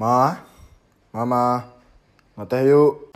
Ma, 0.00 0.32
Mama, 1.12 1.60
ngeteh 2.32 2.72
yuk. 2.72 3.12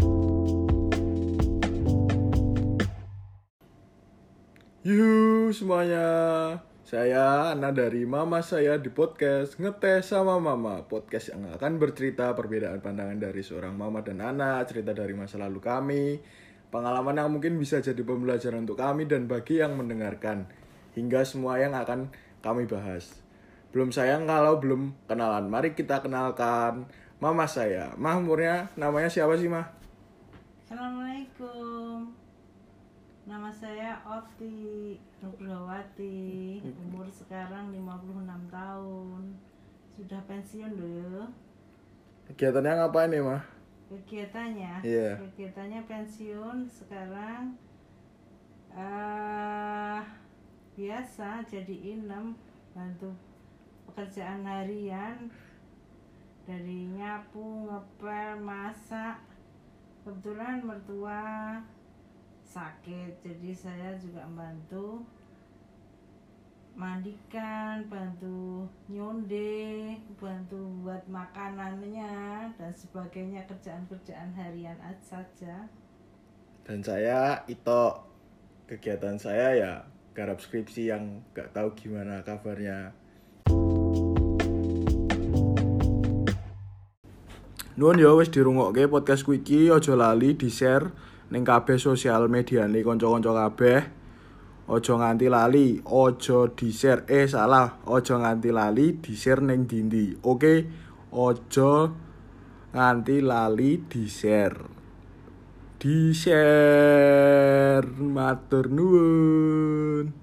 Yuh 4.85 5.49
semuanya, 5.57 6.05
saya 6.85 7.57
Ana 7.57 7.73
dari 7.73 8.05
Mama 8.05 8.45
saya 8.45 8.77
di 8.77 8.93
podcast 8.93 9.57
Ngeteh 9.57 10.05
sama 10.05 10.37
Mama. 10.37 10.85
Podcast 10.85 11.33
yang 11.33 11.49
akan 11.57 11.81
bercerita 11.81 12.37
perbedaan 12.37 12.85
pandangan 12.85 13.17
dari 13.17 13.41
seorang 13.41 13.73
Mama 13.73 14.05
dan 14.05 14.21
Ana 14.21 14.61
Cerita 14.69 14.93
dari 14.93 15.17
masa 15.17 15.41
lalu 15.41 15.65
kami 15.65 16.21
Pengalaman 16.69 17.17
yang 17.17 17.33
mungkin 17.33 17.57
bisa 17.57 17.81
jadi 17.81 18.05
pembelajaran 18.05 18.69
untuk 18.69 18.77
kami 18.77 19.09
dan 19.09 19.25
bagi 19.25 19.57
yang 19.57 19.81
mendengarkan. 19.81 20.53
Hingga 20.93 21.25
semua 21.25 21.57
yang 21.57 21.73
akan 21.73 22.13
kami 22.45 22.69
bahas 22.69 23.24
Belum 23.75 23.91
sayang 23.91 24.23
kalau 24.23 24.63
belum 24.63 24.95
kenalan. 25.11 25.51
Mari 25.51 25.75
kita 25.75 25.99
kenalkan 25.99 26.87
Mama 27.19 27.43
saya. 27.43 27.91
Mah 27.99 28.23
umurnya 28.23 28.71
namanya 28.79 29.11
siapa 29.11 29.35
sih 29.35 29.51
Mah? 29.51 29.67
Assalamualaikum. 30.63 32.07
Nama 33.27 33.51
saya 33.51 33.99
Oti 34.07 34.95
Nugrahwati 35.19 36.63
Umur 36.87 37.11
sekarang 37.11 37.75
56 37.75 38.47
tahun. 38.47 39.23
Sudah 39.91 40.23
pensiun 40.31 40.79
dulu 40.79 41.27
Kegiatannya 42.31 42.79
ngapain 42.79 43.11
nih 43.11 43.27
Mah? 43.27 43.43
Kegiatannya? 43.91 44.87
Iya. 44.87 45.19
Kegiatannya 45.19 45.83
pensiun 45.91 46.71
sekarang 46.71 47.59
eh 48.71 50.03
Biasa 50.79 51.43
jadi 51.43 51.99
inem 51.99 52.39
Bantu 52.71 53.34
pekerjaan 53.91 54.45
harian 54.45 55.31
Dari 56.45 56.93
nyapu, 56.93 57.65
ngepel, 57.65 58.37
masak. 58.45 59.17
Kebetulan 60.05 60.61
mertua 60.61 61.57
sakit 62.45 63.25
jadi 63.25 63.51
saya 63.57 63.97
juga 63.97 64.21
membantu 64.29 65.01
mandikan 66.75 67.87
bantu 67.87 68.67
nyonde 68.91 69.95
bantu 70.19 70.61
buat 70.83 71.01
makanannya 71.07 72.51
dan 72.59 72.73
sebagainya 72.75 73.47
kerjaan-kerjaan 73.47 74.35
harian 74.37 74.77
aja 74.85 75.19
saja. 75.19 75.57
Dan 76.67 76.83
saya 76.85 77.41
Ito 77.49 78.15
Kegiatan 78.65 79.21
saya 79.21 79.53
ya 79.55 79.73
garap 80.17 80.41
skripsi 80.41 80.89
yang 80.89 81.21
gak 81.37 81.53
tahu 81.53 81.77
gimana 81.77 82.25
kabarnya 82.25 82.97
Nuwun 87.75 87.99
ya 87.99 88.15
wis 88.15 88.31
dirungokke 88.31 88.87
podcast 88.87 89.27
iki 89.27 89.67
aja 89.67 89.99
lali 89.99 90.39
di-share 90.39 90.95
ning 91.35 91.43
kabeh 91.43 91.75
sosial 91.75 92.31
mediane 92.31 92.87
kanca-kanca 92.87 93.35
kabeh. 93.35 93.83
Aja 94.71 94.95
nganti 94.95 95.27
lali, 95.27 95.83
aja 95.83 96.39
di-share. 96.55 97.03
Eh 97.11 97.27
salah, 97.27 97.83
aja 97.83 98.15
nganti 98.15 98.55
lali 98.55 98.95
di-share 99.03 99.43
ning 99.43 99.67
dindi. 99.67 100.15
Oke, 100.23 100.55
aja 101.11 101.91
nganti 102.71 103.19
lali 103.19 103.83
di-share. 103.91 104.71
Di-share 105.75 106.31
matur 107.99 108.71
nuwun. 108.71 110.15